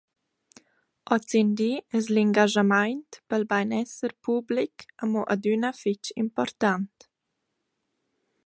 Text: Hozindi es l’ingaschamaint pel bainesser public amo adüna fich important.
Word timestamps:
Hozindi 1.15 1.67
es 1.99 2.05
l’ingaschamaint 2.13 3.19
pel 3.29 3.45
bainesser 3.53 4.11
public 4.27 4.89
amo 5.03 5.21
adüna 5.35 5.73
fich 5.83 6.13
important. 6.25 6.93